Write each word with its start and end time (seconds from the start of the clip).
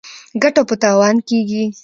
ګټه 0.41 0.61
په 0.69 0.75
تاوان 0.83 1.15
کیږي. 1.27 1.63